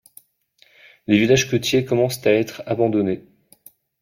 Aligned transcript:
Les 1.05 1.19
villages 1.19 1.47
côtiers 1.47 1.85
commencent 1.85 2.25
à 2.25 2.31
être 2.33 2.63
abandonnés. 2.65 3.23